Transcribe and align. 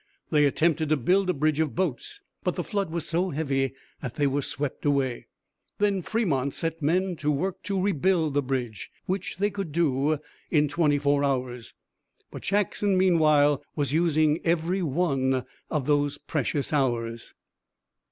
They 0.31 0.45
attempted 0.45 0.89
to 0.89 0.97
build 0.97 1.29
a 1.29 1.33
bridge 1.35 1.59
of 1.59 1.75
boats, 1.75 2.21
but 2.43 2.55
the 2.55 2.63
flood 2.63 2.89
was 2.89 3.07
so 3.07 3.29
heavy 3.29 3.75
that 4.01 4.15
they 4.15 4.25
were 4.25 4.41
swept 4.41 4.83
away. 4.83 5.27
Then 5.77 6.01
Fremont 6.01 6.55
set 6.55 6.81
men 6.81 7.15
to 7.17 7.29
work 7.29 7.61
to 7.65 7.79
rebuild 7.79 8.33
the 8.33 8.41
bridge, 8.41 8.89
which 9.05 9.37
they 9.37 9.51
could 9.51 9.71
do 9.71 10.17
in 10.49 10.67
twenty 10.67 10.97
four 10.97 11.23
hours, 11.23 11.75
but 12.31 12.41
Jackson, 12.41 12.97
meanwhile, 12.97 13.61
was 13.75 13.93
using 13.93 14.39
every 14.43 14.81
one 14.81 15.45
of 15.69 15.85
those 15.85 16.17
precious 16.17 16.73
hours. 16.73 17.35